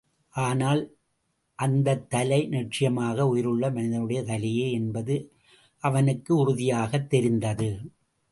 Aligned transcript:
ஆனால், 0.35 0.79
அந்தத்தலை 1.59 2.47
நிச்சயமாக 2.47 3.27
உயிருள்ள 3.27 3.71
மனிதனுடைய 3.71 4.21
தலையே 4.21 4.71
என்பது 4.71 5.15
அவனுக்கு 5.83 6.37
உறுதியாகத் 6.37 7.09
தெரிந்தது. 7.09 7.69